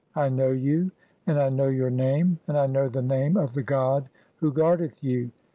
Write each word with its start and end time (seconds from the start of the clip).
I 0.15 0.29
know 0.29 0.49
you, 0.49 0.89
and 1.27 1.37
I 1.37 1.49
know 1.49 1.67
your 1.67 1.91
"name, 1.91 2.39
and 2.47 2.57
I 2.57 2.65
know 2.65 2.89
the 2.89 3.03
name 3.03 3.37
of 3.37 3.53
the 3.53 3.61
god 3.61 4.05
(32) 4.05 4.11
who 4.37 4.51
guardeth 4.51 5.03
"you. 5.03 5.29